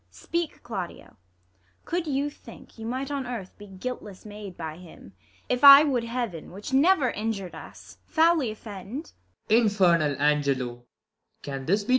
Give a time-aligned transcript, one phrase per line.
[0.09, 1.17] Speak, Claudio,
[1.85, 5.13] could you think, you might on earth Be guiltless made by him,
[5.47, 9.11] if I would Heaven, Which never injur'd us, foully offend
[9.47, 10.17] 1 Claud.